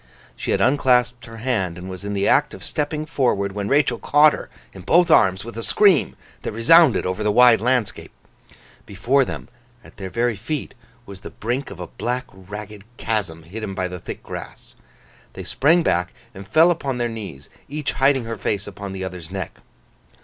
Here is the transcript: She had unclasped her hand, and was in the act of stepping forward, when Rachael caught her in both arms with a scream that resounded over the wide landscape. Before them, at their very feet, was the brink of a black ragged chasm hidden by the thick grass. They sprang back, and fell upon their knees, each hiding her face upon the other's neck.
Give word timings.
She 0.35 0.49
had 0.49 0.61
unclasped 0.61 1.27
her 1.27 1.37
hand, 1.37 1.77
and 1.77 1.87
was 1.87 2.03
in 2.03 2.13
the 2.15 2.27
act 2.27 2.55
of 2.55 2.63
stepping 2.63 3.05
forward, 3.05 3.51
when 3.51 3.67
Rachael 3.67 3.99
caught 3.99 4.33
her 4.33 4.49
in 4.73 4.81
both 4.81 5.11
arms 5.11 5.45
with 5.45 5.55
a 5.59 5.61
scream 5.61 6.15
that 6.41 6.51
resounded 6.51 7.05
over 7.05 7.21
the 7.23 7.31
wide 7.31 7.61
landscape. 7.61 8.11
Before 8.87 9.23
them, 9.23 9.47
at 9.83 9.97
their 9.97 10.09
very 10.09 10.35
feet, 10.35 10.73
was 11.05 11.21
the 11.21 11.29
brink 11.29 11.69
of 11.69 11.79
a 11.79 11.85
black 11.85 12.25
ragged 12.33 12.83
chasm 12.97 13.43
hidden 13.43 13.75
by 13.75 13.87
the 13.87 13.99
thick 13.99 14.23
grass. 14.23 14.75
They 15.33 15.43
sprang 15.43 15.83
back, 15.83 16.11
and 16.33 16.47
fell 16.47 16.71
upon 16.71 16.97
their 16.97 17.07
knees, 17.07 17.51
each 17.69 17.91
hiding 17.91 18.25
her 18.25 18.37
face 18.39 18.65
upon 18.65 18.93
the 18.93 19.03
other's 19.03 19.29
neck. 19.29 19.59